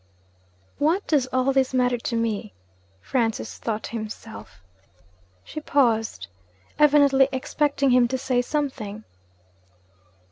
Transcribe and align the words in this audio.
'What 0.79 1.05
does 1.05 1.27
all 1.27 1.53
this 1.53 1.75
matter 1.75 1.99
to 1.99 2.15
me?' 2.15 2.53
Francis 3.01 3.59
thought 3.59 3.83
to 3.83 3.91
himself. 3.91 4.59
She 5.43 5.61
paused, 5.61 6.25
evidently 6.79 7.29
expecting 7.31 7.91
him 7.91 8.07
to 8.07 8.17
say 8.17 8.41
something. 8.41 9.03